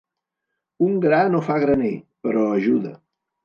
[0.87, 1.95] Un gra no fa graner,
[2.25, 2.99] però ajuda.